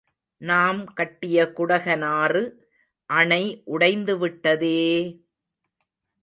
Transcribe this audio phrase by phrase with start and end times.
[0.41, 2.41] நாம் கட்டிய குடகனாறு
[3.09, 3.43] அணை
[3.67, 4.79] உடைந்துவிட்டதே!